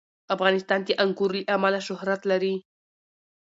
افغانستان 0.35 0.79
د 0.83 0.89
انګور 1.03 1.31
له 1.39 1.43
امله 1.55 1.79
شهرت 1.87 2.21
لري. 2.31 2.55